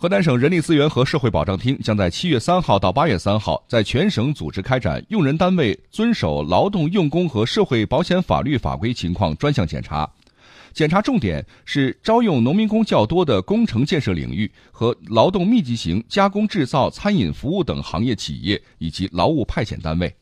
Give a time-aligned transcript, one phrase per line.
[0.00, 10.08] 河南省人力资源和社会保障厅将在七月三号到八月三号在全省组织开展用人单位遵守劳动用工和社会保险法律法规情况专项检查。
[10.72, 20.18] 检查重点是招用农民工较多的工程建设领域和劳动密集型加工制造餐饮服务等行业企业以及劳务派遣单位。